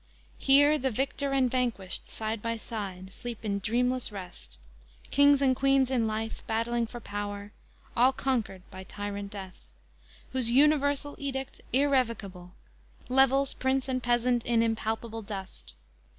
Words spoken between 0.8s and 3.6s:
victor and vanquished, side by side, Sleep in